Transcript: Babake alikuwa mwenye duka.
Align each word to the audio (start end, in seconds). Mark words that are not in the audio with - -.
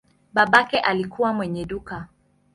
Babake 0.33 0.79
alikuwa 0.79 1.33
mwenye 1.33 1.65
duka. 1.65 2.07